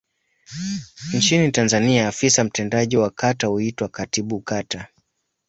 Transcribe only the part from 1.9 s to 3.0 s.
afisa mtendaji